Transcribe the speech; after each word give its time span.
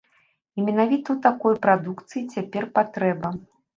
І 0.57 0.63
менавіта 0.69 1.07
ў 1.13 1.17
такой 1.27 1.59
прадукцыі 1.65 2.25
цяпер 2.37 2.67
патрэба. 2.79 3.29